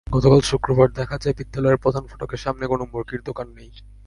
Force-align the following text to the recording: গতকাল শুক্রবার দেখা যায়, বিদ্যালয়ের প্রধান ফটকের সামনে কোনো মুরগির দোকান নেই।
গতকাল 0.07 0.41
শুক্রবার 0.41 0.87
দেখা 0.91 1.17
যায়, 1.17 1.37
বিদ্যালয়ের 1.37 1.81
প্রধান 1.83 2.03
ফটকের 2.07 2.43
সামনে 2.45 2.65
কোনো 2.67 2.83
মুরগির 2.91 3.21
দোকান 3.23 3.47
নেই। 3.55 3.71